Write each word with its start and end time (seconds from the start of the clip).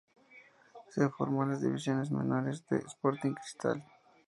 Se 0.89 1.09
formó 1.09 1.43
en 1.43 1.49
las 1.51 1.61
divisiones 1.61 2.09
menores 2.09 2.65
de 2.69 2.77
Sporting 2.87 3.33
Cristal. 3.35 3.85